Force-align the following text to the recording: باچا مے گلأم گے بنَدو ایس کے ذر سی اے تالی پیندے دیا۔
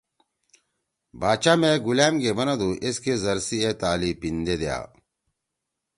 باچا 1.19 1.53
مے 1.61 1.71
گلأم 1.85 2.15
گے 2.21 2.31
بنَدو 2.37 2.69
ایس 2.83 2.97
کے 3.03 3.13
ذر 3.23 3.37
سی 3.47 3.57
اے 3.65 3.71
تالی 3.81 4.11
پیندے 4.19 4.55
دیا۔ 4.61 4.77